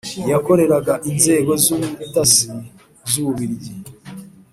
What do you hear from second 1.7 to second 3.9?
ubutasi z' u bubiligi,